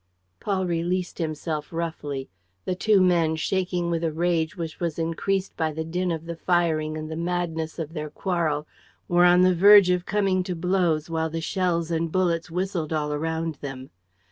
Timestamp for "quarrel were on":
8.09-9.43